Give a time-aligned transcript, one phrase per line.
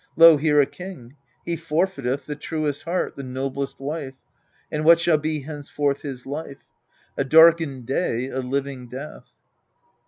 [0.15, 1.15] Lo, here a king
[1.45, 4.15] he forfeiteth The truest heart, the noblest wife:
[4.71, 6.63] And what shall be henceforth his life?,
[7.19, 9.35] A darkened day, a living death.